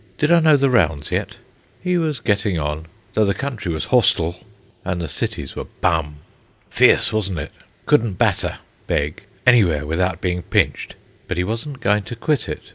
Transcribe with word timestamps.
Did 0.17 0.31
I 0.31 0.39
know 0.39 0.57
the 0.57 0.71
rounds 0.71 1.11
yet? 1.11 1.37
He 1.79 1.95
was 1.95 2.21
getting 2.21 2.57
on, 2.57 2.87
though 3.13 3.23
the 3.23 3.35
country 3.35 3.71
was 3.71 3.85
"horstyl" 3.85 4.43
and 4.83 4.99
the 4.99 5.07
cities 5.07 5.55
were 5.55 5.67
"bum." 5.79 6.15
Fierce, 6.71 7.13
wasn't 7.13 7.37
it? 7.37 7.51
Couldn't 7.85 8.15
"batter" 8.17 8.57
(beg) 8.87 9.21
anywhere 9.45 9.85
without 9.85 10.19
being 10.19 10.41
"pinched." 10.41 10.95
But 11.27 11.37
he 11.37 11.43
wasn't 11.43 11.81
going 11.81 12.01
to 12.05 12.15
quit 12.15 12.49
it. 12.49 12.63